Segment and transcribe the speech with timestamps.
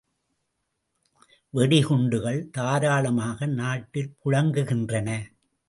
[1.53, 5.09] வெடி குண்டுகள் தாராளமாக நாட்டில் புழங்குகின்றன.